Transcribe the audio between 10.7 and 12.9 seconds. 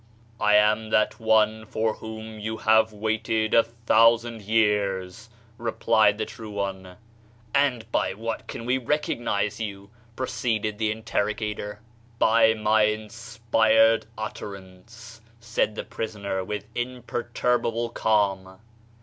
the interrogator. 32 THE SHINING PATHWAY "By my